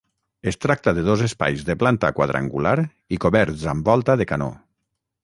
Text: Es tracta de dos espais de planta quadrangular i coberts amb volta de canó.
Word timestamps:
Es 0.51 0.55
tracta 0.65 0.93
de 0.99 1.03
dos 1.09 1.21
espais 1.25 1.61
de 1.67 1.75
planta 1.83 2.11
quadrangular 2.19 2.75
i 3.17 3.21
coberts 3.27 3.67
amb 3.75 3.91
volta 3.91 4.17
de 4.23 4.29
canó. 4.33 4.49